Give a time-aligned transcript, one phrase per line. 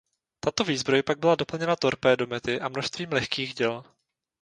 [0.39, 3.83] Tato výzbroj pak byla doplněna torpédomety a množstvím lehkých děl.